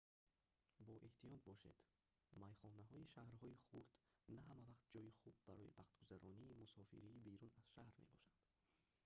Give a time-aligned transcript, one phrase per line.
[0.87, 1.77] боэҳтиёт бошед
[2.41, 3.89] майхонаҳои шаҳрҳои хурд
[4.35, 8.43] на ҳамавақт ҷойи хуб барои вақтгузаронии мусофири берун аз шаҳр мебошанд